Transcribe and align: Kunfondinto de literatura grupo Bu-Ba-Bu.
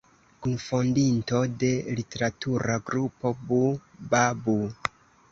Kunfondinto 0.43 1.41
de 1.63 1.67
literatura 1.99 2.77
grupo 2.87 3.33
Bu-Ba-Bu. 3.51 4.57